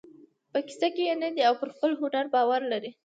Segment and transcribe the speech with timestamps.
[0.51, 2.91] په کیسه کې یې نه دی او پر خپل هنر باور لري.